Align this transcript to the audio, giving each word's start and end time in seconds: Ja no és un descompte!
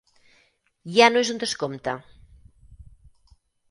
Ja 0.95 1.11
no 1.13 1.23
és 1.25 1.31
un 1.35 1.43
descompte! 1.45 1.97